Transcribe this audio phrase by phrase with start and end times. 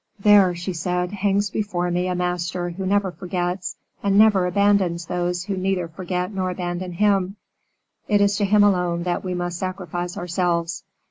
[0.19, 5.43] "There," she said, "hangs before me a Master who never forgets and never abandons those
[5.43, 7.35] who neither forget nor abandon Him;
[8.07, 10.83] it is to Him alone that we must sacrifice ourselves."